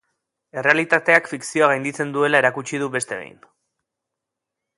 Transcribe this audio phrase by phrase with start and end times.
[0.61, 3.39] Errealitateak fikzioa gainditzen duela erakutsi du beste behin.